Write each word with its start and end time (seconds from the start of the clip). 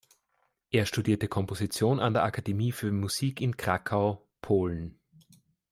Er 0.71 0.87
studierte 0.87 1.27
Komposition 1.27 1.99
an 1.99 2.13
der 2.13 2.23
Akademie 2.23 2.71
für 2.71 2.91
Musik 2.91 3.39
in 3.39 3.55
Krakau, 3.55 4.27
Polen. 4.41 4.99